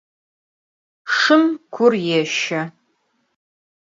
Şşım 1.13 1.43
kur 1.73 1.93
yêşe. 2.05 2.61